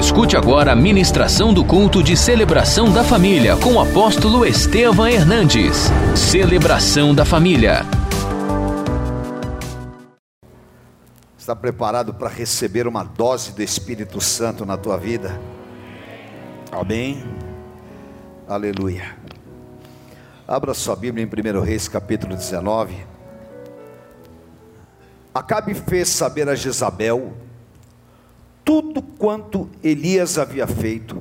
[0.00, 5.90] Escute agora a ministração do culto de celebração da família com o apóstolo Estevam Hernandes.
[6.16, 7.82] Celebração da família.
[11.38, 15.38] Está preparado para receber uma dose do Espírito Santo na tua vida?
[16.72, 17.22] Amém?
[18.48, 19.14] Aleluia.
[20.48, 22.96] Abra sua Bíblia em 1 Reis capítulo 19.
[25.34, 27.34] Acabe fez saber a Jezabel
[28.70, 31.20] tudo quanto Elias havia feito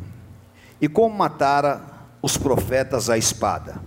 [0.79, 1.81] e como matara
[2.21, 3.81] os profetas à espada.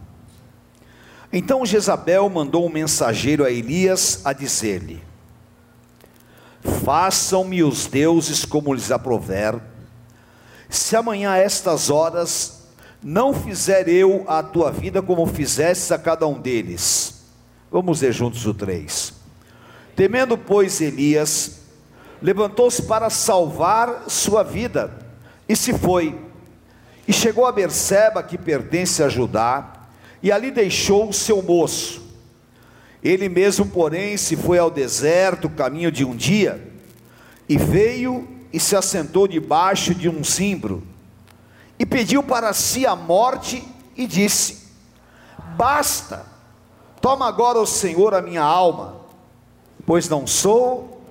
[1.33, 5.01] Então Jezabel mandou um mensageiro a Elias a dizer-lhe:
[6.85, 9.55] Façam-me os deuses como lhes aprover,
[10.69, 12.65] se amanhã a estas horas
[13.01, 17.27] não fizer eu a tua vida como fizesse a cada um deles.
[17.71, 19.15] Vamos ver juntos o 3.
[19.95, 21.62] Temendo, pois, Elias,
[22.23, 24.97] levantou-se para salvar sua vida
[25.49, 26.19] e se foi.
[27.07, 29.73] E chegou a Berseba, que pertence a Judá,
[30.23, 32.01] e ali deixou o seu moço.
[33.02, 36.73] Ele mesmo, porém, se foi ao deserto, caminho de um dia,
[37.49, 40.87] e veio e se assentou debaixo de um cimbro,
[41.77, 44.68] e pediu para si a morte, e disse:
[45.57, 46.24] Basta,
[47.01, 49.01] toma agora o Senhor a minha alma,
[49.85, 51.02] pois não sou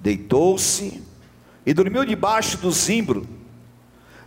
[0.00, 1.02] deitou-se
[1.66, 3.26] e dormiu debaixo do zimbro.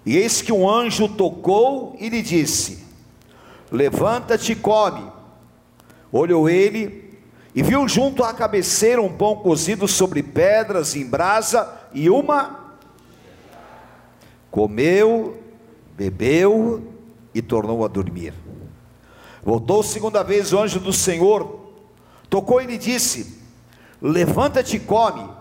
[0.05, 2.85] E eis que um anjo tocou e lhe disse:
[3.71, 5.11] Levanta-te e come.
[6.11, 7.19] Olhou ele
[7.55, 12.75] e viu junto à cabeceira um pão cozido sobre pedras em brasa e uma.
[14.49, 15.41] Comeu,
[15.95, 16.93] bebeu
[17.33, 18.33] e tornou a dormir.
[19.43, 21.71] Voltou segunda vez o anjo do Senhor,
[22.29, 23.39] tocou e lhe disse:
[24.01, 25.40] Levanta-te e come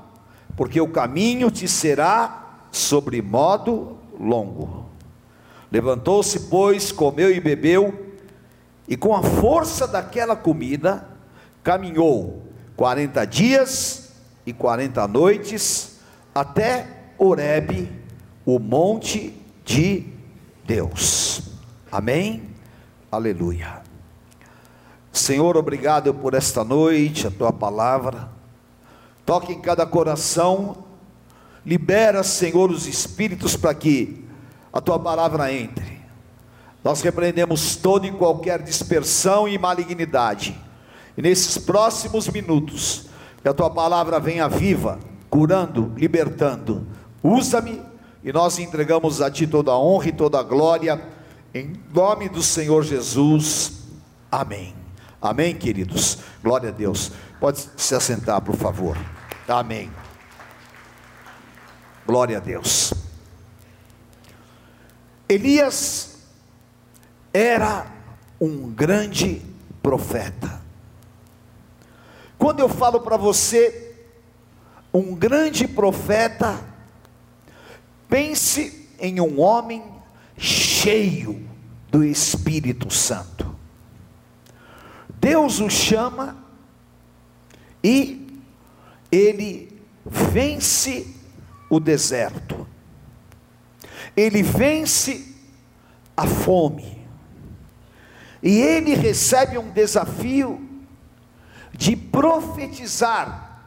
[0.60, 4.90] porque o caminho te será sobre modo longo.
[5.72, 8.12] Levantou-se, pois, comeu e bebeu,
[8.86, 11.08] e com a força daquela comida,
[11.64, 12.42] caminhou
[12.76, 14.12] quarenta dias
[14.44, 15.98] e quarenta noites
[16.34, 17.90] até Horebe,
[18.44, 19.34] o monte
[19.64, 20.08] de
[20.66, 21.40] Deus.
[21.90, 22.50] Amém?
[23.10, 23.80] Aleluia.
[25.10, 28.39] Senhor, obrigado por esta noite, a tua palavra
[29.30, 30.78] toque em cada coração,
[31.64, 34.24] libera, Senhor, os espíritos para que
[34.72, 36.00] a tua palavra entre.
[36.82, 40.60] Nós repreendemos toda e qualquer dispersão e malignidade.
[41.16, 43.06] E nesses próximos minutos,
[43.40, 44.98] que a tua palavra venha viva,
[45.30, 46.84] curando, libertando.
[47.22, 47.80] Usa-me
[48.24, 51.00] e nós entregamos a ti toda a honra e toda a glória,
[51.54, 53.74] em nome do Senhor Jesus.
[54.28, 54.74] Amém.
[55.22, 56.18] Amém, queridos.
[56.42, 57.12] Glória a Deus.
[57.38, 58.96] Pode se assentar, por favor.
[59.50, 59.90] Amém.
[62.06, 62.94] Glória a Deus.
[65.28, 66.18] Elias
[67.32, 67.86] era
[68.40, 69.42] um grande
[69.82, 70.60] profeta.
[72.38, 73.96] Quando eu falo para você,
[74.94, 76.58] um grande profeta,
[78.08, 79.84] pense em um homem
[80.36, 81.48] cheio
[81.90, 83.54] do Espírito Santo.
[85.20, 86.36] Deus o chama
[87.82, 88.19] e
[89.10, 91.06] ele vence
[91.68, 92.66] o deserto,
[94.16, 95.34] ele vence
[96.16, 97.06] a fome,
[98.42, 100.66] e ele recebe um desafio
[101.72, 103.62] de profetizar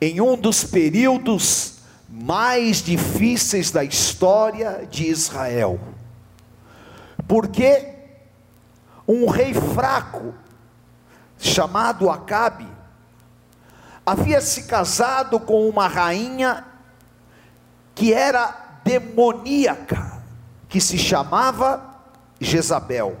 [0.00, 1.76] em um dos períodos
[2.08, 5.80] mais difíceis da história de Israel,
[7.26, 7.94] porque
[9.06, 10.34] um rei fraco,
[11.38, 12.75] chamado Acabe,
[14.06, 16.64] havia se casado com uma rainha
[17.92, 20.22] que era demoníaca,
[20.68, 21.82] que se chamava
[22.38, 23.16] Jezabel.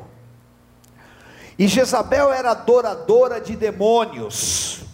[1.58, 4.84] E Jezabel era adoradora de demônios,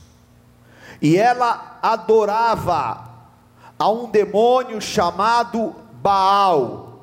[1.00, 3.10] e ela adorava
[3.78, 7.00] a um demônio chamado Baal.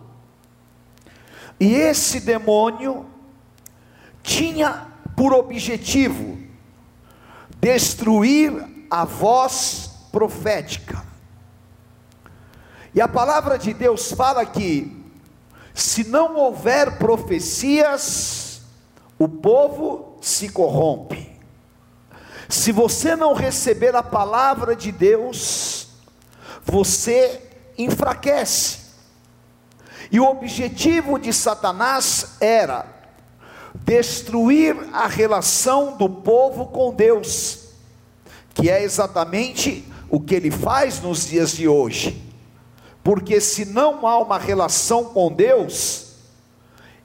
[1.59, 3.05] E esse demônio
[4.23, 6.37] tinha por objetivo
[7.59, 11.03] destruir a voz profética.
[12.93, 15.05] E a palavra de Deus fala que,
[15.73, 18.61] se não houver profecias,
[19.17, 21.29] o povo se corrompe.
[22.47, 25.89] Se você não receber a palavra de Deus,
[26.63, 27.41] você
[27.77, 28.79] enfraquece.
[30.11, 32.87] E o objetivo de Satanás era
[33.75, 37.68] destruir a relação do povo com Deus
[38.59, 42.25] que é exatamente o que ele faz nos dias de hoje.
[43.01, 46.09] porque se não há uma relação com Deus,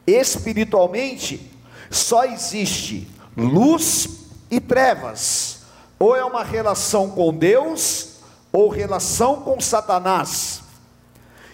[0.07, 1.51] espiritualmente,
[1.91, 4.09] só existe luz
[4.51, 5.63] e trevas.
[5.99, 8.17] Ou é uma relação com Deus,
[8.53, 10.63] ou relação com Satanás.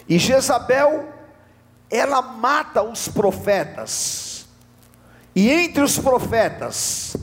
[0.09, 1.07] E Jezabel,
[1.89, 4.47] ela mata os profetas.
[5.33, 7.15] E entre os profetas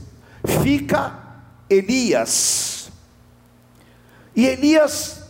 [0.63, 1.28] fica
[1.69, 2.91] Elias.
[4.35, 5.23] E Elias,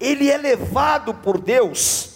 [0.00, 2.10] ele é levado por Deus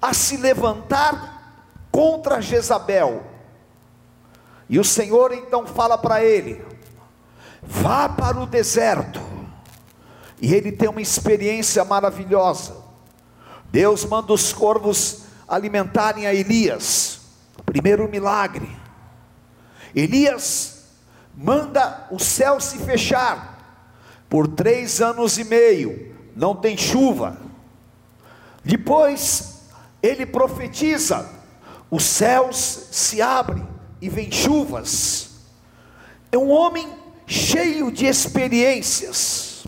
[0.00, 3.26] a se levantar contra Jezabel.
[4.68, 6.64] E o Senhor então fala para ele:
[7.62, 9.20] vá para o deserto.
[10.40, 12.76] E ele tem uma experiência maravilhosa.
[13.70, 17.20] Deus manda os corvos alimentarem a Elias.
[17.66, 18.70] Primeiro milagre.
[19.94, 20.77] Elias
[21.38, 23.56] manda o céu se fechar.
[24.28, 27.38] Por três anos e meio, não tem chuva.
[28.62, 29.62] Depois,
[30.02, 31.30] ele profetiza:
[31.90, 33.66] os céus se abrem
[34.02, 35.30] e vem chuvas.
[36.30, 36.92] É um homem
[37.26, 39.64] cheio de experiências,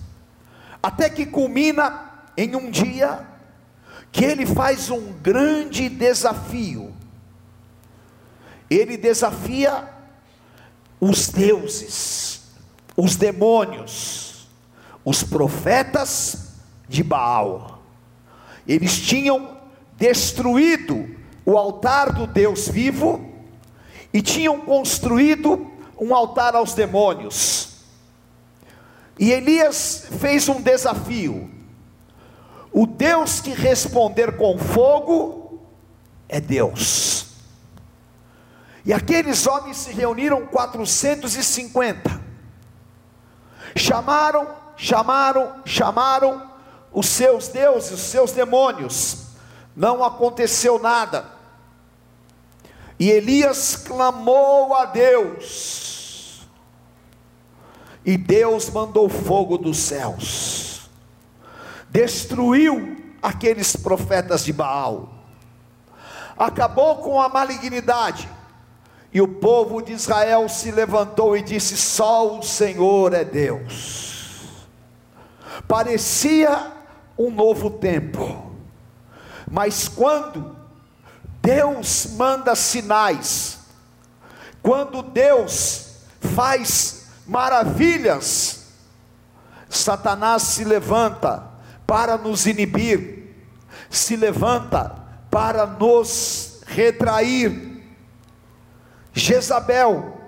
[0.82, 3.26] até que culmina em um dia
[4.12, 6.92] que ele faz um grande desafio.
[8.68, 9.99] Ele desafia
[11.00, 12.42] os deuses,
[12.96, 14.46] os demônios,
[15.04, 16.50] os profetas
[16.88, 17.82] de Baal.
[18.66, 19.56] Eles tinham
[19.96, 21.08] destruído
[21.44, 23.28] o altar do Deus vivo
[24.12, 27.68] e tinham construído um altar aos demônios.
[29.18, 31.50] E Elias fez um desafio:
[32.72, 35.60] o Deus que responder com fogo
[36.28, 37.29] é Deus.
[38.84, 42.20] E aqueles homens se reuniram 450.
[43.76, 46.50] Chamaram, chamaram, chamaram
[46.92, 49.26] os seus deuses, os seus demônios.
[49.76, 51.26] Não aconteceu nada.
[52.98, 56.46] E Elias clamou a Deus.
[58.04, 60.90] E Deus mandou fogo dos céus.
[61.90, 65.12] Destruiu aqueles profetas de Baal.
[66.36, 68.28] Acabou com a malignidade
[69.12, 74.68] e o povo de Israel se levantou e disse: Só o Senhor é Deus.
[75.66, 76.72] Parecia
[77.18, 78.52] um novo tempo,
[79.50, 80.56] mas quando
[81.42, 83.58] Deus manda sinais,
[84.62, 85.88] quando Deus
[86.34, 88.66] faz maravilhas,
[89.68, 91.44] Satanás se levanta
[91.86, 93.34] para nos inibir,
[93.88, 94.96] se levanta
[95.30, 97.69] para nos retrair
[99.12, 100.18] Jezabel,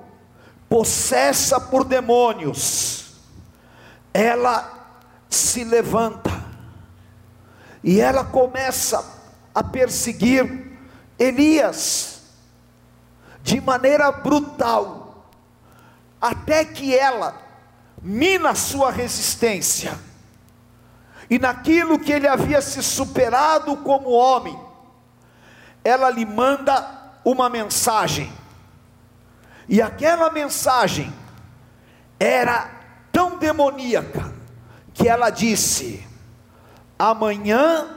[0.69, 3.14] possessa por demônios,
[4.12, 4.73] ela
[5.29, 6.31] se levanta
[7.82, 9.05] e ela começa
[9.55, 10.79] a perseguir
[11.19, 12.23] Elias
[13.43, 15.26] de maneira brutal,
[16.20, 17.35] até que ela
[18.00, 19.99] mina sua resistência,
[21.28, 24.58] e naquilo que ele havia se superado como homem,
[25.85, 28.32] ela lhe manda uma mensagem
[29.73, 31.11] e aquela mensagem
[32.21, 32.71] era
[33.11, 34.31] tão demoníaca
[34.93, 36.07] que ela disse:
[36.99, 37.89] amanhã,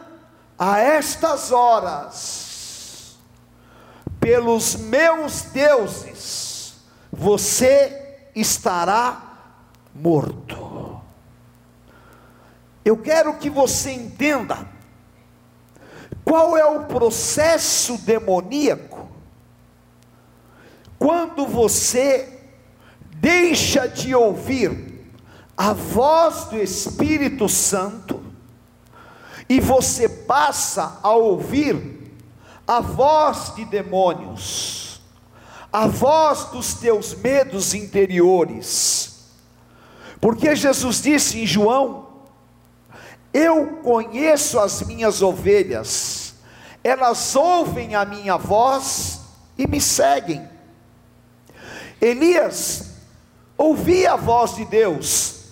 [0.58, 3.18] a estas horas,
[4.22, 6.78] pelos meus deuses,
[7.12, 9.22] você estará
[9.94, 11.02] morto.
[12.86, 14.66] Eu quero que você entenda
[16.24, 18.95] qual é o processo demoníaco
[20.98, 22.36] quando você
[23.16, 24.96] deixa de ouvir
[25.58, 28.22] a voz do Espírito Santo
[29.48, 32.14] e você passa a ouvir
[32.68, 35.02] a voz de demônios,
[35.72, 39.16] a voz dos teus medos interiores,
[40.20, 42.08] porque Jesus disse em João:
[43.34, 46.36] Eu conheço as minhas ovelhas,
[46.84, 49.22] elas ouvem a minha voz
[49.58, 50.55] e me seguem.
[52.02, 52.96] Elias
[53.58, 55.46] ouvia a voz de Deus,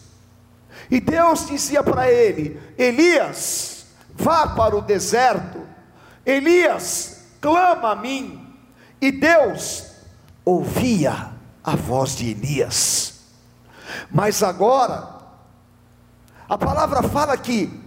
[0.89, 5.65] e Deus dizia para ele: Elias, vá para o deserto,
[6.25, 8.55] Elias, clama a mim,
[9.01, 9.91] e Deus
[10.45, 11.31] ouvia
[11.63, 13.21] a voz de Elias,
[14.11, 15.21] mas agora,
[16.47, 17.81] a palavra fala que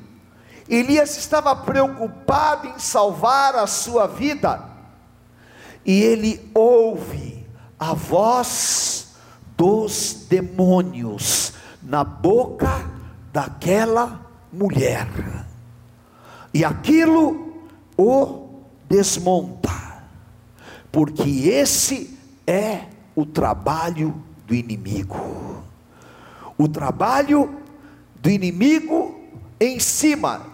[0.69, 4.65] Elias estava preocupado em salvar a sua vida,
[5.85, 7.36] e ele ouve
[7.79, 9.15] a voz
[9.57, 11.53] dos demônios
[11.83, 12.91] na boca
[13.33, 14.21] daquela
[14.53, 15.09] mulher.
[16.53, 17.55] e aquilo
[17.99, 20.05] o desmonta,
[20.91, 25.63] porque esse é o trabalho do inimigo.
[26.57, 27.55] O trabalho
[28.15, 29.21] do inimigo
[29.61, 30.47] em cima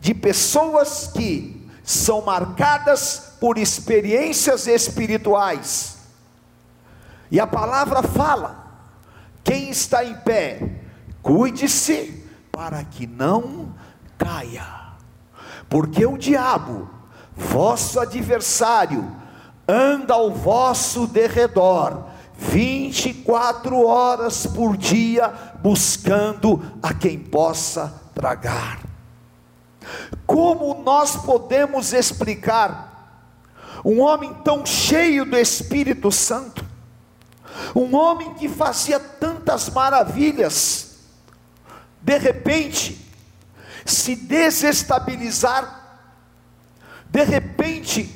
[0.00, 5.97] de pessoas que são marcadas por experiências espirituais.
[7.30, 8.68] E a palavra fala:
[9.44, 10.60] quem está em pé,
[11.22, 13.74] cuide-se para que não
[14.16, 14.66] caia,
[15.68, 16.88] porque o diabo,
[17.36, 19.10] vosso adversário,
[19.66, 22.04] anda ao vosso derredor,
[22.36, 25.32] 24 horas por dia,
[25.62, 28.80] buscando a quem possa tragar.
[30.26, 32.88] Como nós podemos explicar
[33.84, 36.67] um homem tão cheio do Espírito Santo,
[37.74, 40.98] um homem que fazia tantas maravilhas,
[42.00, 42.98] de repente,
[43.84, 46.02] se desestabilizar,
[47.10, 48.08] de repente,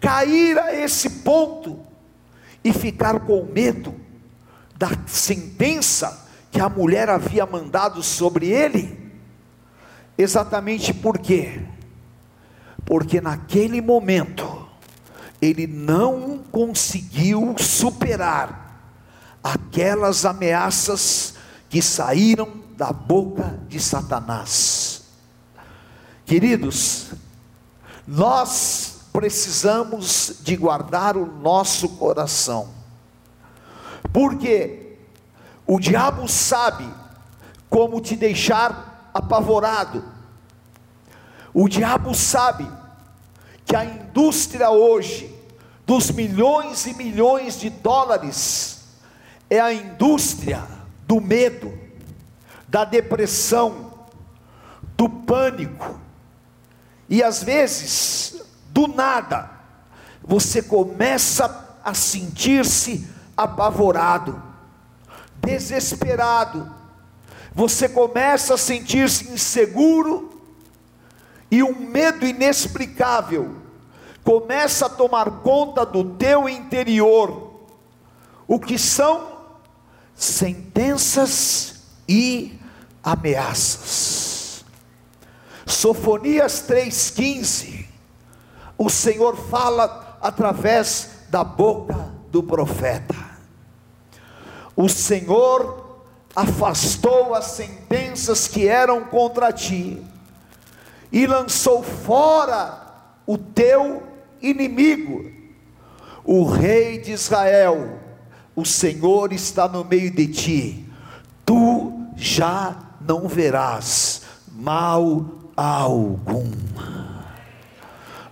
[0.00, 1.84] cair a esse ponto
[2.62, 3.94] e ficar com medo
[4.76, 9.12] da sentença que a mulher havia mandado sobre ele.
[10.16, 11.60] Exatamente por quê?
[12.84, 14.66] Porque naquele momento
[15.40, 18.57] ele não conseguiu superar
[19.52, 21.34] aquelas ameaças
[21.68, 25.02] que saíram da boca de Satanás.
[26.24, 27.06] Queridos,
[28.06, 32.68] nós precisamos de guardar o nosso coração,
[34.12, 34.96] porque
[35.66, 36.88] o diabo sabe
[37.68, 40.04] como te deixar apavorado,
[41.52, 42.68] o diabo sabe
[43.64, 45.34] que a indústria hoje,
[45.84, 48.77] dos milhões e milhões de dólares,
[49.50, 50.62] é a indústria
[51.06, 51.76] do medo,
[52.68, 53.92] da depressão,
[54.96, 55.98] do pânico,
[57.08, 59.50] e às vezes, do nada,
[60.22, 64.42] você começa a sentir-se apavorado,
[65.36, 66.70] desesperado,
[67.54, 70.38] você começa a sentir-se inseguro,
[71.50, 73.56] e um medo inexplicável.
[74.22, 77.64] Começa a tomar conta do teu interior.
[78.46, 79.37] O que são
[80.18, 81.76] sentenças
[82.08, 82.58] e
[83.02, 84.64] ameaças.
[85.64, 87.86] Sofonias 3,15,
[88.76, 91.94] o Senhor fala através da boca
[92.32, 93.14] do profeta.
[94.74, 100.02] O Senhor afastou as sentenças que eram contra ti
[101.12, 102.86] e lançou fora
[103.26, 104.02] o teu
[104.40, 105.30] inimigo,
[106.24, 107.97] o rei de Israel.
[108.58, 110.84] O Senhor está no meio de ti,
[111.46, 115.24] tu já não verás mal
[115.56, 116.50] algum.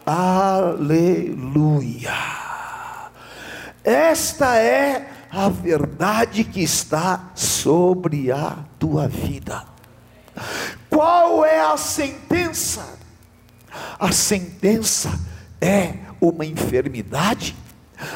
[0.05, 1.31] Aleluia.
[3.85, 9.63] Esta é a verdade que está sobre a tua vida.
[10.91, 12.99] Qual é a sentença?
[13.97, 15.17] A sentença
[15.61, 17.55] é uma enfermidade,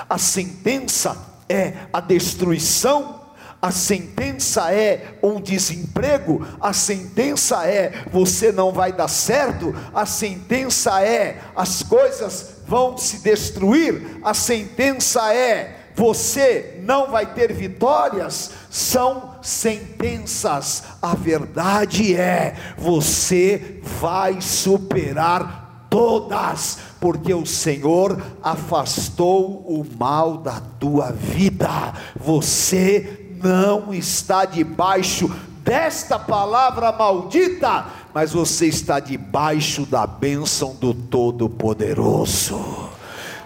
[0.09, 3.21] a sentença é a destruição,
[3.61, 11.03] a sentença é um desemprego, a sentença é você não vai dar certo, a sentença
[11.05, 19.35] é as coisas vão se destruir, a sentença é você não vai ter vitórias, são
[19.43, 20.85] sentenças.
[21.03, 31.11] A verdade é, você vai superar todas, porque o Senhor afastou o mal da tua
[31.11, 31.95] vida.
[32.15, 35.29] Você não está debaixo
[35.65, 42.91] desta palavra maldita, mas você está debaixo da bênção do Todo-Poderoso.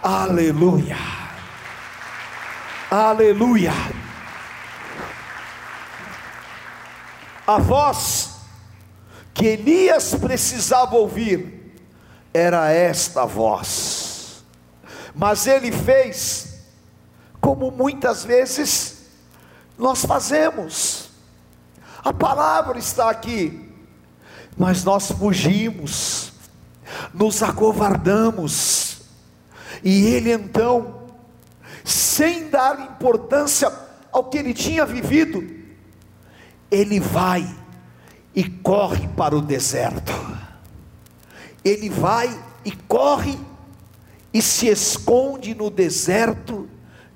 [0.03, 0.97] Aleluia.
[2.91, 3.73] Aleluia.
[7.47, 8.37] A voz
[9.35, 11.54] que Elias precisava ouvir
[12.35, 14.45] era esta voz.
[15.15, 16.59] Mas ele fez
[17.41, 19.05] como muitas vezes
[19.79, 21.11] nós fazemos.
[22.03, 23.73] A palavra está aqui,
[24.57, 26.33] mas nós fugimos,
[27.15, 29.03] nos acovardamos,
[29.83, 31.03] e ele então,
[31.85, 33.73] sem dar importância
[34.13, 35.43] ao que ele tinha vivido,
[36.71, 37.47] ele vai
[38.35, 40.13] e corre para o deserto.
[41.65, 42.29] Ele vai
[42.65, 43.39] e corre
[44.33, 46.69] e se esconde no deserto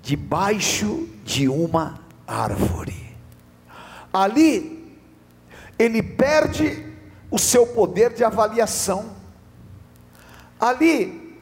[0.03, 3.17] debaixo de uma árvore.
[4.13, 4.97] Ali
[5.79, 6.87] ele perde
[7.31, 9.17] o seu poder de avaliação.
[10.59, 11.39] ali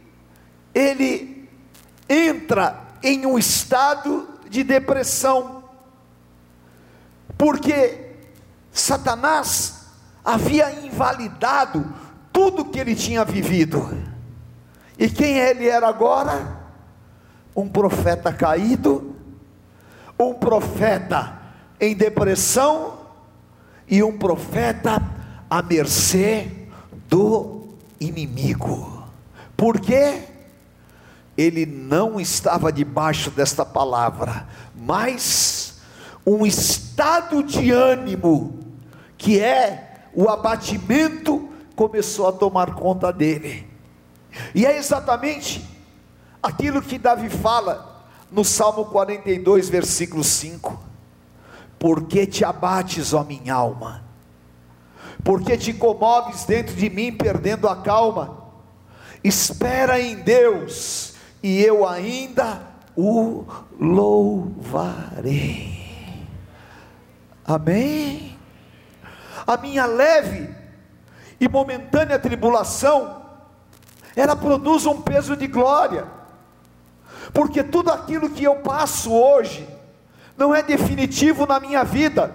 [0.75, 1.49] ele
[2.09, 5.65] entra em um estado de depressão,
[7.39, 8.15] porque
[8.71, 9.87] Satanás
[10.25, 11.95] havia invalidado
[12.37, 13.97] tudo que ele tinha vivido.
[14.99, 16.67] E quem ele era agora?
[17.57, 19.17] Um profeta caído,
[20.19, 21.41] um profeta
[21.81, 22.99] em depressão
[23.89, 25.03] e um profeta
[25.49, 26.51] à mercê
[27.09, 29.03] do inimigo.
[29.57, 30.25] Por quê?
[31.39, 35.79] Ele não estava debaixo desta palavra, mas
[36.27, 38.59] um estado de ânimo,
[39.17, 41.46] que é o abatimento,
[41.77, 43.69] começou a tomar conta dele.
[44.55, 45.65] E é exatamente
[46.43, 50.81] aquilo que Davi fala no Salmo 42, versículo 5:
[51.79, 54.05] Por que te abates, ó minha alma?
[55.23, 58.45] Por que te comoves dentro de mim, perdendo a calma?
[59.23, 62.63] Espera em Deus, e eu ainda
[62.97, 63.45] o
[63.79, 65.77] louvarei.
[67.45, 68.37] Amém?
[69.47, 70.56] A minha leve
[71.41, 73.23] e momentânea tribulação,
[74.15, 76.07] ela produz um peso de glória,
[77.33, 79.69] porque tudo aquilo que eu passo hoje
[80.37, 82.35] não é definitivo na minha vida,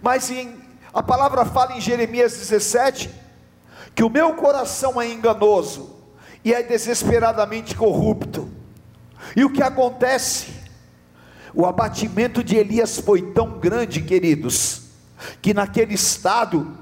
[0.00, 0.56] mas em,
[0.92, 3.10] a palavra fala em Jeremias 17
[3.94, 5.96] que o meu coração é enganoso
[6.44, 8.48] e é desesperadamente corrupto.
[9.34, 10.52] E o que acontece?
[11.52, 14.82] O abatimento de Elias foi tão grande, queridos,
[15.42, 16.76] que naquele estado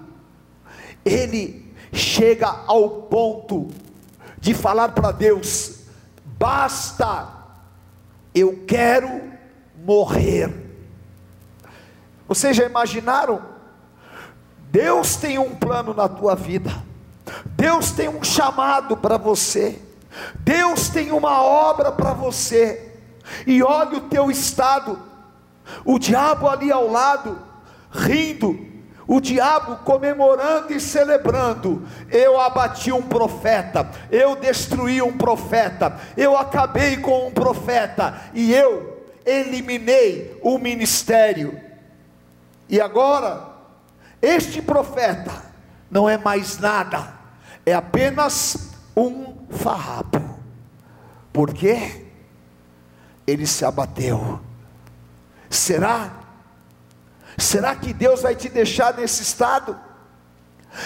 [1.07, 3.69] ele chega ao ponto
[4.39, 5.85] de falar para Deus:
[6.25, 7.29] basta,
[8.35, 9.23] eu quero
[9.85, 10.53] morrer.
[12.27, 13.41] Vocês já imaginaram?
[14.69, 16.71] Deus tem um plano na tua vida,
[17.57, 19.81] Deus tem um chamado para você,
[20.41, 22.99] Deus tem uma obra para você,
[23.47, 24.99] e olha o teu estado,
[25.85, 27.39] o diabo ali ao lado,
[27.93, 28.76] rindo,
[29.07, 31.87] o diabo comemorando e celebrando.
[32.11, 39.05] Eu abati um profeta, eu destruí um profeta, eu acabei com um profeta e eu
[39.25, 41.61] eliminei o ministério.
[42.69, 43.55] E agora,
[44.21, 45.33] este profeta
[45.91, 47.15] não é mais nada,
[47.65, 50.21] é apenas um farrapo.
[51.33, 52.07] Por quê?
[53.27, 54.41] Ele se abateu.
[55.51, 56.16] Será
[57.39, 59.77] Será que Deus vai te deixar nesse estado?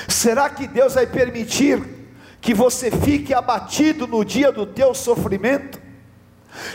[0.08, 1.82] Será que Deus vai permitir
[2.40, 5.80] que você fique abatido no dia do teu sofrimento?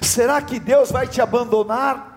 [0.01, 2.13] Será que Deus vai te abandonar?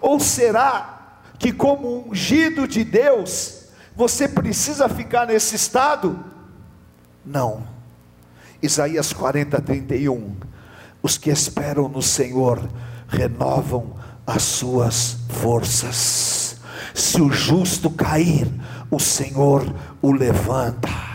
[0.00, 6.24] Ou será que, como ungido de Deus, você precisa ficar nesse estado?
[7.24, 7.66] Não.
[8.60, 10.36] Isaías 40, 31.
[11.02, 12.68] Os que esperam no Senhor
[13.08, 16.41] renovam as suas forças.
[16.94, 18.48] Se o justo cair,
[18.90, 19.64] o Senhor
[20.00, 21.11] o levanta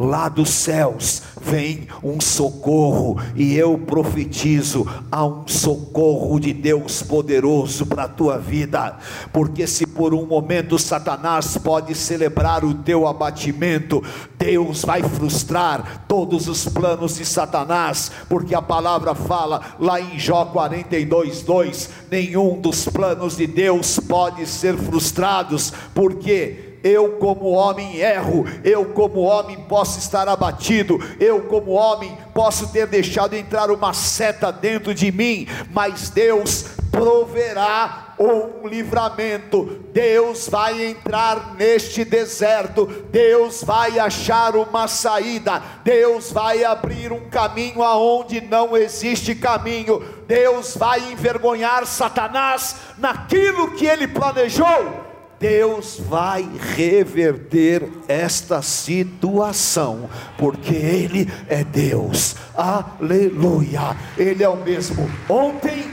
[0.00, 7.84] lá dos céus vem um socorro, e eu profetizo: há um socorro de Deus poderoso
[7.84, 8.96] para a tua vida,
[9.32, 14.02] porque se por um momento Satanás pode celebrar o teu abatimento,
[14.38, 20.46] Deus vai frustrar todos os planos de Satanás, porque a palavra fala lá em Jó
[20.46, 28.46] 42, 2: nenhum dos planos de Deus pode ser frustrados, porque eu, como homem, erro,
[28.64, 34.52] eu, como homem, posso estar abatido, eu, como homem, posso ter deixado entrar uma seta
[34.52, 39.80] dentro de mim, mas Deus proverá um livramento.
[39.92, 47.82] Deus vai entrar neste deserto, Deus vai achar uma saída, Deus vai abrir um caminho
[47.82, 50.04] aonde não existe caminho.
[50.26, 55.09] Deus vai envergonhar Satanás naquilo que ele planejou
[55.40, 63.96] Deus vai reverter esta situação, porque Ele é Deus, aleluia.
[64.18, 65.90] Ele é o mesmo ontem,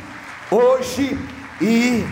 [0.52, 1.18] hoje
[1.62, 2.04] e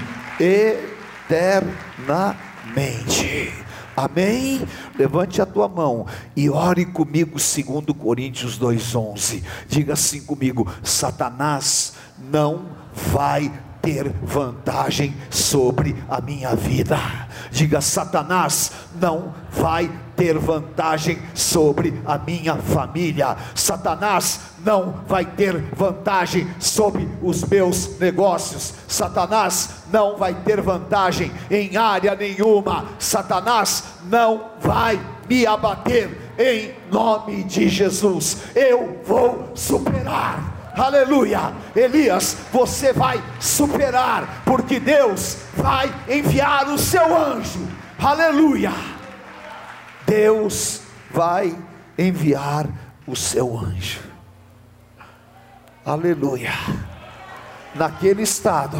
[1.30, 3.54] eternamente.
[3.98, 4.66] Amém?
[4.98, 9.44] Levante a tua mão e ore comigo, segundo Coríntios 2:11.
[9.68, 13.52] Diga assim comigo: Satanás não vai
[13.86, 16.98] ter vantagem sobre a minha vida.
[17.52, 23.38] Diga: Satanás não vai ter vantagem sobre a minha família.
[23.54, 28.74] Satanás não vai ter vantagem sobre os meus negócios.
[28.88, 32.86] Satanás não vai ter vantagem em área nenhuma.
[32.98, 38.38] Satanás não vai me abater, em nome de Jesus.
[38.56, 40.55] Eu vou superar.
[40.76, 47.66] Aleluia, Elias, você vai superar, porque Deus vai enviar o seu anjo.
[47.98, 48.74] Aleluia,
[50.06, 51.58] Deus vai
[51.98, 52.68] enviar
[53.08, 54.02] o seu anjo.
[55.86, 56.52] Aleluia.
[57.74, 58.78] Naquele estado,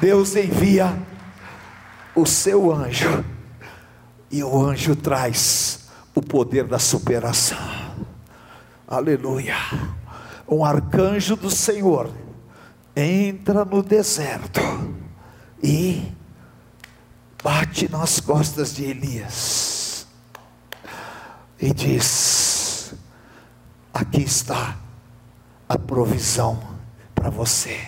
[0.00, 0.92] Deus envia
[2.14, 3.24] o seu anjo,
[4.30, 7.58] e o anjo traz o poder da superação.
[8.88, 9.54] Aleluia.
[10.50, 12.10] Um arcanjo do Senhor
[12.96, 14.60] entra no deserto
[15.62, 16.10] e
[17.40, 20.08] bate nas costas de Elias
[21.60, 22.92] e diz:
[23.94, 24.76] Aqui está
[25.68, 26.60] a provisão
[27.14, 27.78] para você.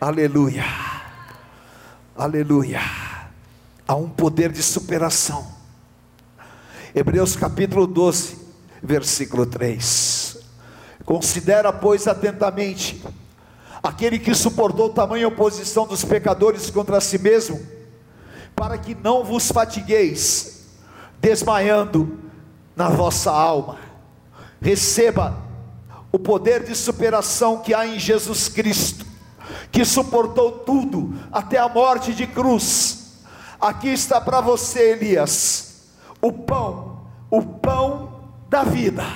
[0.00, 0.64] Aleluia.
[2.16, 2.80] Aleluia.
[3.86, 5.46] Há um poder de superação.
[6.94, 8.38] Hebreus capítulo 12,
[8.82, 10.27] versículo 3.
[11.08, 13.02] Considera, pois, atentamente
[13.82, 17.58] aquele que suportou tamanha oposição dos pecadores contra si mesmo,
[18.54, 20.66] para que não vos fatigueis,
[21.18, 22.18] desmaiando
[22.76, 23.78] na vossa alma.
[24.60, 25.34] Receba
[26.12, 29.06] o poder de superação que há em Jesus Cristo,
[29.72, 33.22] que suportou tudo até a morte de cruz.
[33.58, 35.86] Aqui está para você, Elias,
[36.20, 38.12] o pão, o pão
[38.50, 39.06] da vida.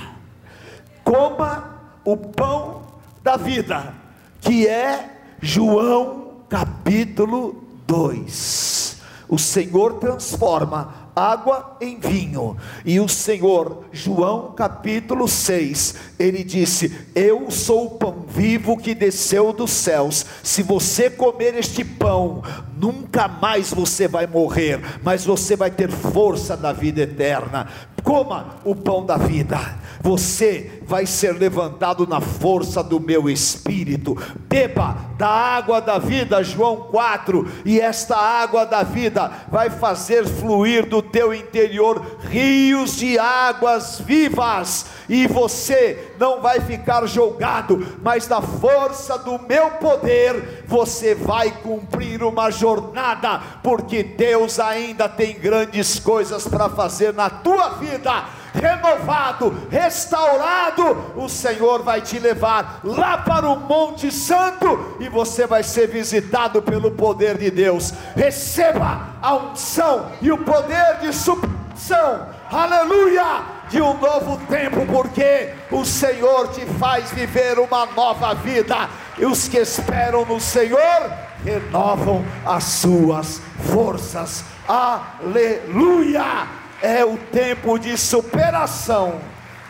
[1.05, 2.83] Coma o pão
[3.23, 3.95] da vida,
[4.41, 8.97] que é João capítulo 2.
[9.29, 12.57] O Senhor transforma água em vinho.
[12.85, 19.53] E o Senhor, João capítulo 6, ele disse: Eu sou o pão vivo que desceu
[19.53, 20.25] dos céus.
[20.43, 22.43] Se você comer este pão,
[22.77, 27.69] nunca mais você vai morrer, mas você vai ter força da vida eterna.
[28.03, 29.59] Coma o pão da vida,
[30.03, 34.17] você vai ser levantado na força do meu espírito.
[34.49, 40.87] Beba da água da vida, João 4, e esta água da vida vai fazer fluir
[40.87, 48.43] do teu interior rios de águas vivas, e você não vai ficar jogado, mas na
[48.43, 56.49] força do meu poder, você vai cumprir uma jornada, porque Deus ainda tem grandes coisas
[56.49, 63.59] para fazer na tua vida renovado, restaurado, o Senhor vai te levar lá para o
[63.59, 67.93] Monte Santo e você vai ser visitado pelo poder de Deus.
[68.15, 73.63] Receba a unção e o poder de superação, aleluia!
[73.69, 78.87] De um novo tempo, porque o Senhor te faz viver uma nova vida,
[79.17, 81.11] e os que esperam no Senhor
[81.43, 83.41] renovam as suas
[83.73, 86.62] forças, aleluia!
[86.83, 89.21] É o tempo de superação,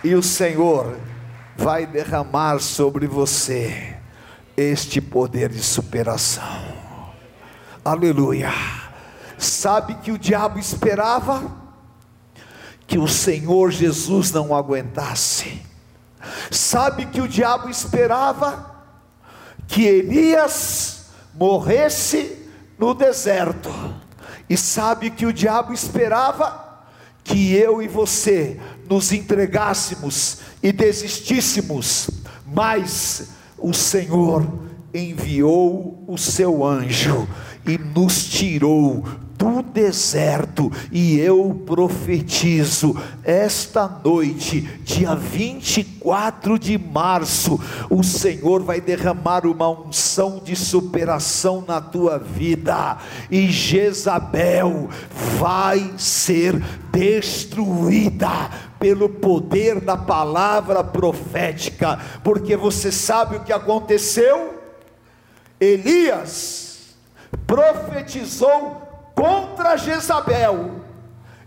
[0.03, 0.97] e o Senhor
[1.55, 3.97] vai derramar sobre você
[4.57, 6.43] este poder de superação.
[7.85, 8.51] Aleluia.
[9.37, 11.53] Sabe que o diabo esperava
[12.87, 15.61] que o Senhor Jesus não aguentasse.
[16.51, 18.73] Sabe que o diabo esperava
[19.67, 22.49] que Elias morresse
[22.79, 23.71] no deserto.
[24.49, 26.72] E sabe que o diabo esperava
[27.25, 28.59] que eu e você
[28.89, 32.11] nos entregássemos e desistíssemos,
[32.47, 34.47] mas o Senhor
[34.93, 37.27] enviou o seu anjo
[37.67, 39.05] e nos tirou
[39.43, 47.59] do deserto, e eu profetizo, esta noite, dia 24 de março,
[47.91, 54.89] o Senhor vai derramar uma unção de superação na tua vida, e Jezabel
[55.41, 64.55] vai ser destruída pelo poder da palavra profética, porque você sabe o que aconteceu?
[65.59, 66.95] Elias
[67.45, 68.82] profetizou
[69.15, 70.83] contra Jezabel,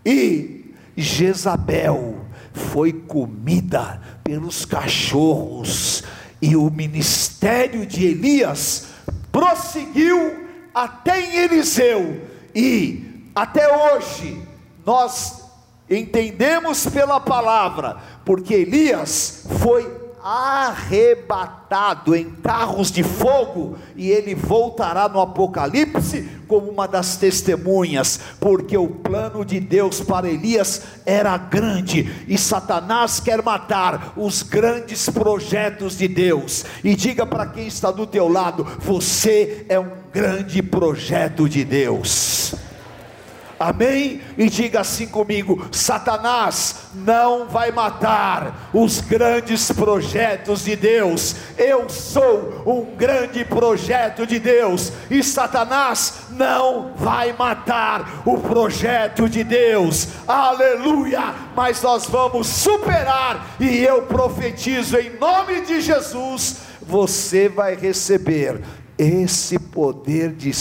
[0.06, 6.04] e Jezabel foi comida pelos cachorros,
[6.42, 8.88] e o ministério de Elias
[9.32, 12.22] prosseguiu até em Eliseu,
[12.54, 14.42] e até hoje
[14.86, 15.44] nós
[15.90, 25.20] entendemos pela palavra, porque Elias foi arrebatado em carros de fogo, e ele voltará no
[25.20, 32.40] Apocalipse como uma das testemunhas, porque o plano de Deus para Elias era grande, e
[32.40, 36.66] Satanás quer matar os grandes projetos de Deus.
[36.84, 42.65] E diga para quem está do teu lado: você é um grande projeto de Deus.
[43.60, 44.22] Amém?
[44.38, 51.36] E diga assim comigo: Satanás não vai matar os grandes projetos de Deus.
[51.58, 59.44] Eu sou um grande projeto de Deus, e Satanás não vai matar o projeto de
[59.44, 60.08] Deus.
[60.28, 61.34] Aleluia!
[61.56, 68.62] Mas nós vamos superar, e eu profetizo em nome de Jesus: você vai receber
[68.98, 70.54] esse poder de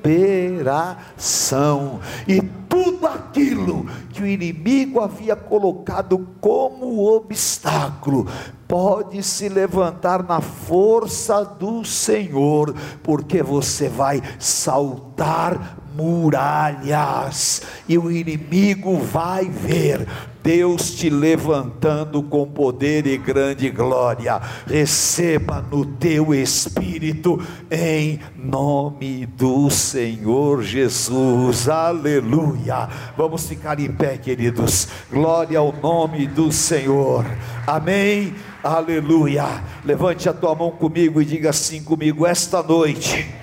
[0.00, 8.26] superação e tudo aquilo que o inimigo havia colocado como obstáculo
[8.66, 18.96] pode se levantar na força do Senhor, porque você vai saltar muralhas, e o inimigo
[18.98, 20.06] vai ver
[20.42, 24.40] Deus te levantando com poder e grande glória.
[24.66, 31.68] Receba no teu espírito, em nome do Senhor Jesus.
[31.68, 32.88] Aleluia.
[33.16, 34.88] Vamos ficar em pé, queridos.
[35.10, 37.24] Glória ao nome do Senhor.
[37.66, 38.34] Amém.
[38.62, 39.46] Aleluia.
[39.84, 43.40] Levante a tua mão comigo e diga assim comigo: esta noite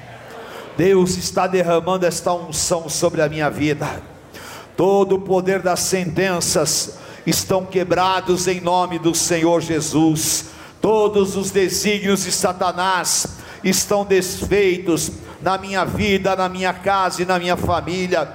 [0.77, 4.16] Deus está derramando esta unção sobre a minha vida.
[4.77, 10.45] Todo o poder das sentenças estão quebrados em nome do Senhor Jesus.
[10.79, 13.25] Todos os desígnios de Satanás
[13.63, 15.11] estão desfeitos
[15.41, 18.31] na minha vida, na minha casa e na minha família.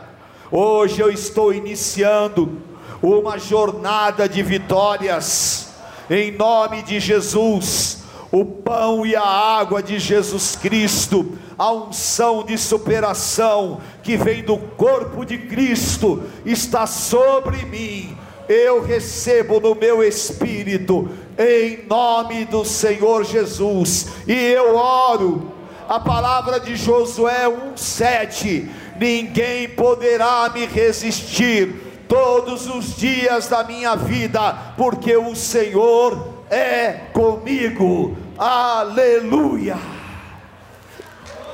[0.51, 2.61] Hoje eu estou iniciando
[3.01, 5.69] uma jornada de vitórias,
[6.11, 8.02] em nome de Jesus.
[8.33, 14.59] O pão e a água de Jesus Cristo a unção de superação que vem do
[14.59, 18.17] corpo de Cristo está sobre mim.
[18.49, 25.53] Eu recebo no meu espírito, em nome do Senhor Jesus, e eu oro.
[25.89, 28.69] A palavra de Josué 1,7:
[28.99, 38.15] Ninguém poderá me resistir todos os dias da minha vida, porque o Senhor é comigo.
[38.37, 39.79] Aleluia.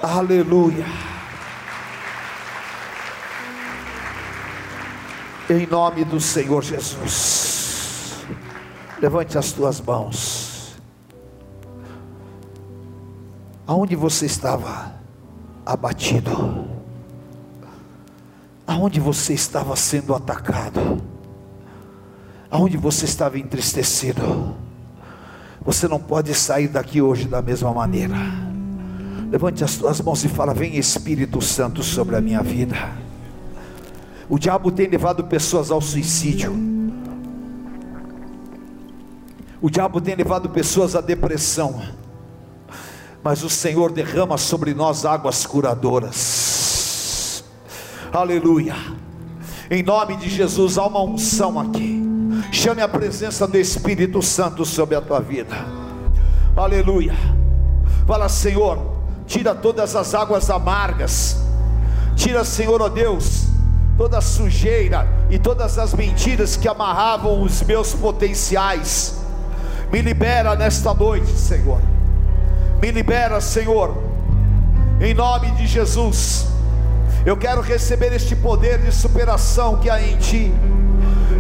[0.03, 0.85] Aleluia.
[5.49, 8.17] Em nome do Senhor Jesus.
[9.01, 10.77] Levante as tuas mãos.
[13.67, 14.95] Aonde você estava
[15.65, 16.67] abatido?
[18.67, 21.01] Aonde você estava sendo atacado?
[22.51, 24.68] Aonde você estava entristecido?
[25.69, 28.17] Você não pode sair daqui hoje da mesma maneira.
[29.31, 32.75] Levante as tuas mãos e fala: Vem Espírito Santo sobre a minha vida.
[34.31, 36.57] O diabo tem levado pessoas ao suicídio.
[39.61, 41.83] O diabo tem levado pessoas à depressão.
[43.23, 47.45] Mas o Senhor derrama sobre nós águas curadoras.
[48.11, 48.75] Aleluia.
[49.71, 52.18] Em nome de Jesus há uma unção aqui.
[52.61, 55.55] Chame a presença do Espírito Santo sobre a tua vida.
[56.57, 57.15] Aleluia.
[58.05, 58.97] Fala, Senhor,
[59.29, 61.37] tira todas as águas amargas,
[62.17, 63.45] tira, Senhor, ó oh Deus,
[63.97, 69.15] toda a sujeira e todas as mentiras que amarravam os meus potenciais.
[69.93, 71.81] Me libera nesta noite, Senhor.
[72.83, 73.97] Me libera, Senhor,
[75.01, 76.49] em nome de Jesus.
[77.25, 80.53] Eu quero receber este poder de superação que há em Ti.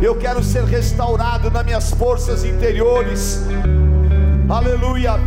[0.01, 3.43] Eu quero ser restaurado nas minhas forças interiores.
[4.49, 5.19] Aleluia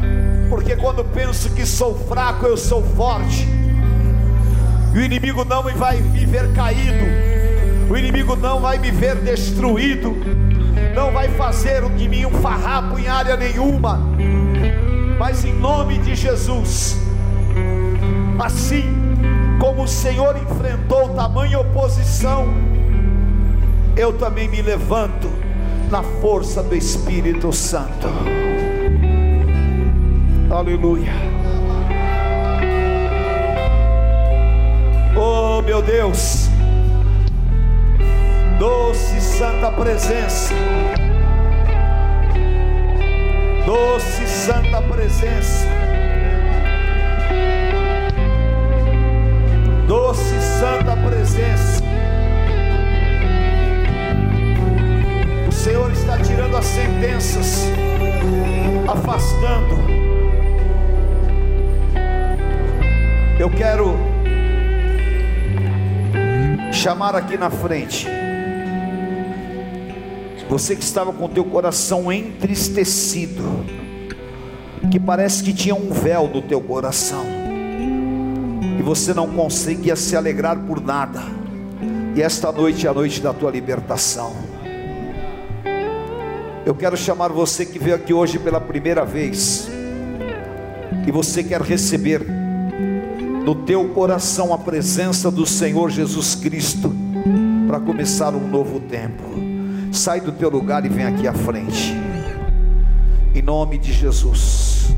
[0.51, 3.47] porque quando penso que sou fraco, eu sou forte.
[4.93, 7.05] E o inimigo não vai me ver caído,
[7.89, 10.13] o inimigo não vai me ver destruído,
[10.93, 13.97] não vai fazer de mim um farrapo em área nenhuma,
[15.17, 16.97] mas em nome de Jesus,
[18.37, 18.83] assim
[19.57, 22.45] como o Senhor enfrentou tamanha oposição,
[24.01, 25.29] eu também me levanto
[25.91, 28.07] na força do Espírito Santo.
[30.49, 31.13] Aleluia.
[35.15, 36.49] Oh, meu Deus.
[38.57, 40.55] Doce santa presença.
[43.67, 45.67] Doce santa presença.
[49.87, 51.80] Doce santa presença.
[56.31, 57.65] Tirando as sentenças,
[58.87, 59.81] afastando
[63.41, 63.97] Eu quero
[66.71, 68.07] chamar aqui na frente
[70.47, 73.41] você que estava com teu coração entristecido,
[74.91, 77.25] que parece que tinha um véu no teu coração,
[78.77, 81.23] e você não conseguia se alegrar por nada,
[82.15, 84.50] E esta noite é a noite da tua libertação.
[86.63, 89.67] Eu quero chamar você que veio aqui hoje pela primeira vez,
[91.07, 92.21] e você quer receber
[93.43, 96.93] no teu coração a presença do Senhor Jesus Cristo
[97.67, 99.23] para começar um novo tempo.
[99.91, 101.95] Sai do teu lugar e vem aqui à frente.
[103.33, 104.95] Em nome de Jesus.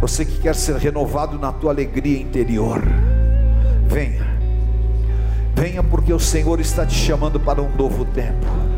[0.00, 2.82] Você que quer ser renovado na tua alegria interior,
[3.86, 4.34] venha.
[5.54, 8.73] Venha porque o Senhor está te chamando para um novo tempo.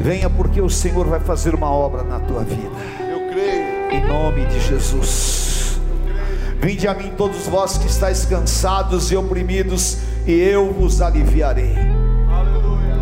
[0.00, 2.70] Venha porque o Senhor vai fazer uma obra na tua vida.
[3.00, 3.78] Eu creio.
[3.90, 5.80] Em nome de Jesus.
[6.60, 11.74] Vinde a mim todos vós que estáis cansados e oprimidos, e eu vos aliviarei.
[12.30, 12.96] Aleluia.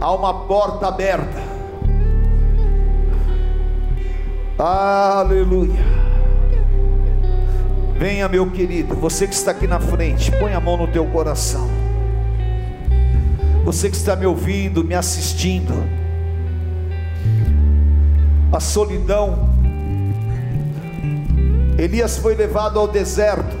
[0.00, 1.42] Há uma porta aberta.
[4.58, 5.98] Aleluia.
[7.98, 11.68] Venha, meu querido, você que está aqui na frente, põe a mão no teu coração.
[13.64, 15.97] Você que está me ouvindo, me assistindo.
[18.52, 19.50] A solidão.
[21.78, 23.56] Elias foi levado ao deserto.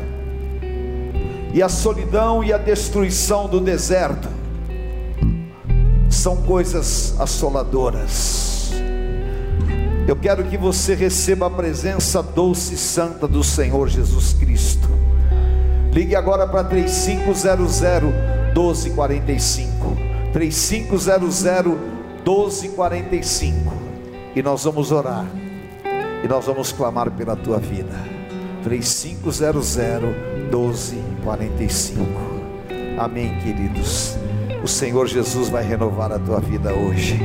[1.52, 4.28] E a solidão e a destruição do deserto
[6.08, 8.72] são coisas assoladoras.
[10.06, 14.88] Eu quero que você receba a presença doce e santa do Senhor Jesus Cristo.
[15.92, 17.82] Ligue agora para 3500
[18.54, 19.96] 1245.
[20.32, 21.44] 3500
[22.24, 23.87] 1245.
[24.38, 25.26] E nós vamos orar.
[26.22, 27.96] E nós vamos clamar pela tua vida.
[28.62, 29.76] 3500
[30.52, 32.06] 1245.
[32.96, 34.16] Amém, queridos.
[34.62, 37.18] O Senhor Jesus vai renovar a tua vida hoje.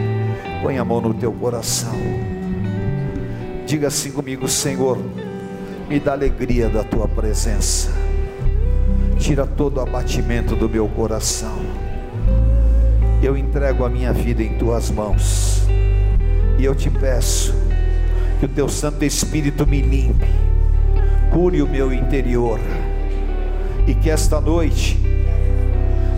[0.63, 1.93] Põe a mão no teu coração.
[3.67, 4.97] Diga assim comigo, Senhor,
[5.87, 7.91] me dá alegria da tua presença.
[9.19, 11.59] Tira todo o abatimento do meu coração.
[13.21, 15.52] Eu entrego a minha vida em tuas mãos.
[16.57, 17.53] E eu te peço
[18.39, 20.27] que o teu Santo Espírito me limpe,
[21.31, 22.59] cure o meu interior.
[23.87, 24.99] E que esta noite,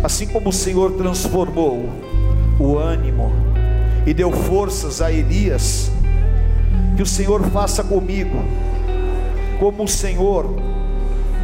[0.04, 1.90] assim como o Senhor transformou
[2.60, 3.32] o ânimo
[4.06, 5.92] e deu forças a Elias,
[6.96, 8.44] que o Senhor faça comigo,
[9.60, 10.56] como o Senhor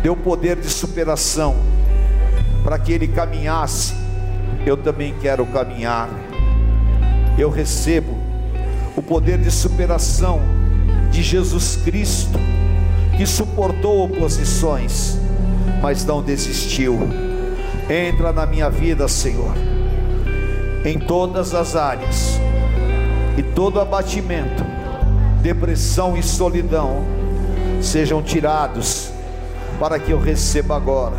[0.04, 1.56] deu poder de superação
[2.64, 3.94] para que ele caminhasse,
[4.66, 6.10] eu também quero caminhar.
[7.38, 8.21] Eu recebo
[8.96, 10.42] o poder de superação
[11.12, 12.40] de Jesus Cristo,
[13.18, 15.18] que suportou oposições,
[15.82, 17.00] mas não desistiu.
[17.90, 19.54] Entra na minha vida, Senhor,
[20.86, 22.40] em todas as áreas,
[23.38, 24.64] e todo abatimento,
[25.42, 27.04] depressão e solidão
[27.82, 29.12] sejam tirados,
[29.80, 31.18] para que eu receba agora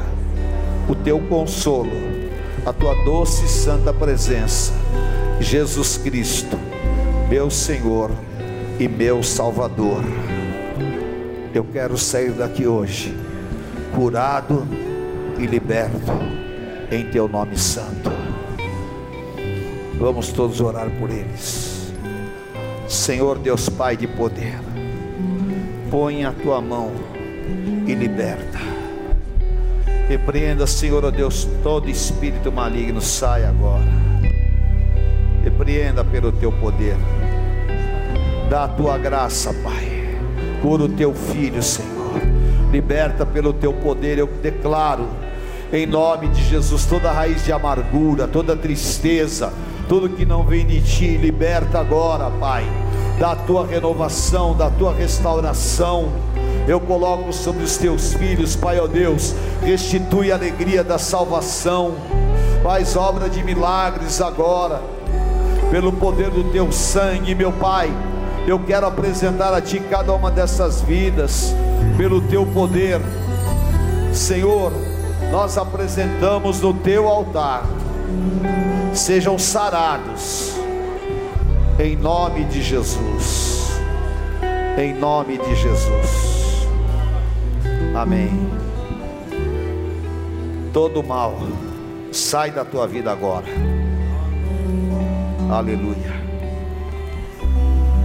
[0.88, 1.90] o teu consolo,
[2.64, 4.72] a tua doce e santa presença,
[5.40, 6.56] Jesus Cristo,
[7.28, 8.11] meu Senhor
[8.78, 10.02] e meu Salvador.
[11.54, 13.14] Eu quero sair daqui hoje,
[13.94, 14.66] curado
[15.38, 16.12] e liberto,
[16.90, 18.11] em teu nome santo.
[19.98, 21.92] Vamos todos orar por eles.
[22.88, 24.58] Senhor Deus Pai de poder,
[25.90, 26.90] põe a tua mão
[27.87, 28.58] e liberta.
[30.08, 34.12] Repreenda, Senhor, ó Deus, todo espírito maligno, sai agora.
[35.42, 36.96] Repreenda pelo teu poder.
[38.48, 40.18] Dá a tua graça, Pai.
[40.61, 42.20] Cura o teu filho, Senhor.
[42.70, 45.09] Liberta pelo teu poder, eu declaro,
[45.72, 49.52] em nome de Jesus, toda raiz de amargura, toda tristeza,
[49.88, 52.64] tudo que não vem de ti, liberta agora, Pai.
[53.18, 56.11] Da tua renovação, da tua restauração
[56.66, 61.94] eu coloco sobre os teus filhos, Pai, ó Deus, restitui a alegria da salvação,
[62.62, 64.81] faz obra de milagres agora,
[65.72, 67.90] pelo poder do teu sangue, meu Pai.
[68.46, 71.54] Eu quero apresentar a Ti cada uma dessas vidas,
[71.96, 73.01] pelo Teu poder,
[74.12, 74.70] Senhor.
[75.30, 77.64] Nós apresentamos no Teu altar,
[78.92, 80.53] sejam sarados,
[81.78, 83.70] em nome de Jesus,
[84.76, 86.68] em nome de Jesus.
[87.94, 88.28] Amém.
[90.70, 91.34] Todo mal
[92.12, 93.82] sai da tua vida agora.
[95.53, 96.11] Aleluia.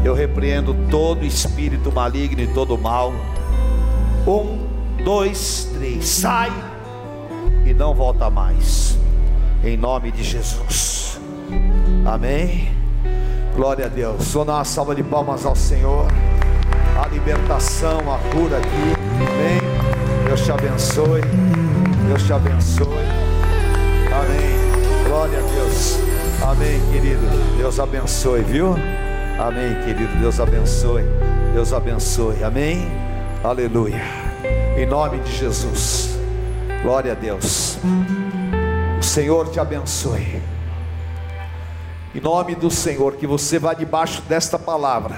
[0.03, 3.13] Eu repreendo todo espírito maligno e todo mal.
[4.27, 4.67] Um,
[5.01, 6.05] dois, três.
[6.05, 6.51] Sai
[7.65, 8.97] e não volta mais.
[9.63, 11.21] Em nome de Jesus.
[12.05, 12.69] Amém.
[13.55, 14.33] Glória a Deus.
[14.33, 16.05] Vou dar uma salva de palmas ao Senhor.
[17.01, 18.93] A libertação, a cura aqui.
[19.15, 20.25] Amém.
[20.25, 21.21] Deus te abençoe.
[22.09, 22.87] Deus te abençoe.
[24.11, 25.07] Amém.
[25.07, 26.26] Glória a Deus.
[26.41, 27.25] Amém, querido.
[27.57, 28.75] Deus abençoe, viu?
[29.39, 30.15] Amém, querido.
[30.19, 31.03] Deus abençoe.
[31.53, 32.43] Deus abençoe.
[32.43, 32.87] Amém.
[33.43, 34.03] Aleluia.
[34.77, 36.17] Em nome de Jesus.
[36.83, 37.77] Glória a Deus.
[38.99, 40.41] O Senhor te abençoe.
[42.13, 45.17] Em nome do Senhor, que você vá debaixo desta palavra.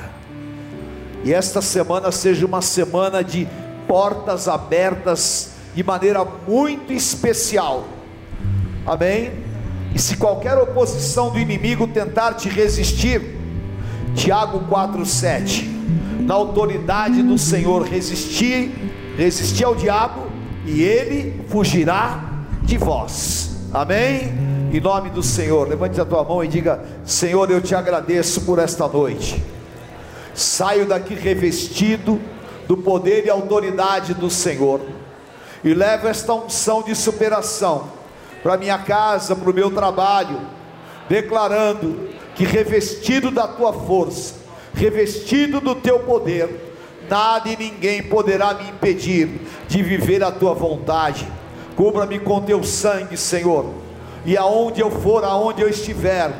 [1.23, 3.47] E esta semana seja uma semana de
[3.87, 7.85] portas abertas de maneira muito especial.
[8.85, 9.48] Amém?
[9.99, 13.21] E se qualquer oposição do inimigo tentar te resistir,
[14.15, 15.65] Tiago 4:7,
[16.21, 18.71] na autoridade do Senhor resistir,
[19.17, 20.21] resistir ao diabo
[20.65, 23.57] e ele fugirá de vós.
[23.73, 24.31] Amém?
[24.71, 28.57] Em nome do Senhor, levante a tua mão e diga: Senhor, eu te agradeço por
[28.57, 29.43] esta noite.
[30.33, 32.21] Saio daqui revestido
[32.69, 34.79] do poder e autoridade do Senhor
[35.61, 37.98] e levo esta unção de superação
[38.41, 40.39] para minha casa, para o meu trabalho,
[41.07, 44.35] declarando que revestido da tua força,
[44.73, 46.73] revestido do teu poder,
[47.09, 51.27] nada e ninguém poderá me impedir de viver a tua vontade.
[51.75, 53.65] Cubra-me com teu sangue, Senhor,
[54.25, 56.31] e aonde eu for, aonde eu estiver,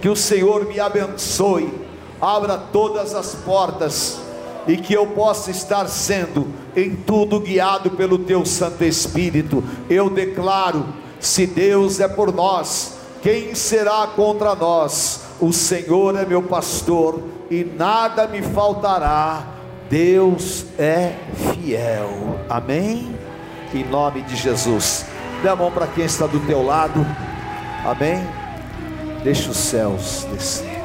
[0.00, 1.72] que o Senhor me abençoe,
[2.20, 4.20] abra todas as portas
[4.66, 9.62] e que eu possa estar sendo em tudo guiado pelo teu Santo Espírito.
[9.88, 10.86] Eu declaro:
[11.20, 15.22] se Deus é por nós, quem será contra nós?
[15.40, 19.42] O Senhor é meu pastor e nada me faltará.
[19.88, 22.40] Deus é fiel.
[22.48, 23.14] Amém?
[23.74, 25.04] Em nome de Jesus.
[25.42, 27.06] Dê a mão para quem está do teu lado.
[27.84, 28.26] Amém?
[29.22, 30.82] Deixa os céus descer.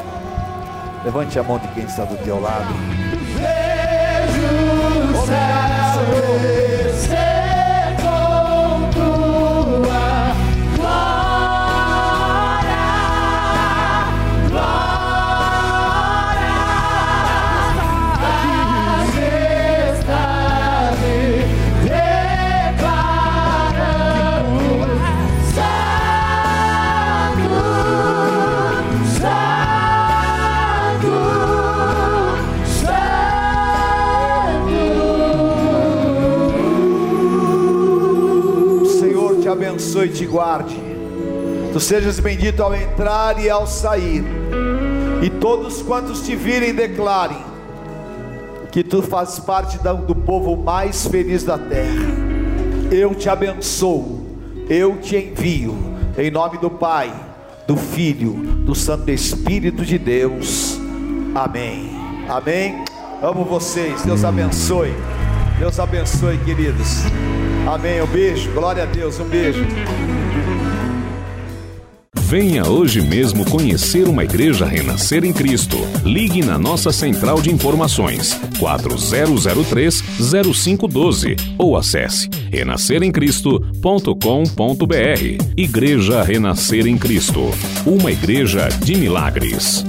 [1.03, 2.73] Levante a mão de quem está do teu lado.
[5.13, 6.60] O
[40.01, 40.75] abençoe e te guarde.
[41.73, 44.23] Tu sejas bendito ao entrar e ao sair.
[45.21, 47.37] E todos quantos te virem declarem
[48.71, 52.21] que tu fazes parte do povo mais feliz da terra.
[52.91, 54.25] Eu te abençoo,
[54.69, 55.77] eu te envio,
[56.17, 57.13] em nome do Pai,
[57.67, 58.33] do Filho,
[58.65, 60.77] do Santo Espírito de Deus.
[61.35, 61.89] Amém.
[62.27, 62.83] Amém.
[63.21, 64.01] Amo vocês.
[64.01, 64.93] Deus abençoe.
[65.59, 67.03] Deus abençoe, queridos.
[67.67, 68.01] Amém.
[68.01, 68.51] Um beijo.
[68.51, 69.19] Glória a Deus.
[69.19, 69.65] Um beijo.
[72.31, 75.75] Venha hoje mesmo conhecer uma igreja renascer em Cristo.
[76.05, 85.43] Ligue na nossa central de informações 4003-0512 ou acesse renasceremcristo.com.br.
[85.57, 87.51] Igreja Renascer em Cristo.
[87.85, 89.83] Uma igreja de milagres.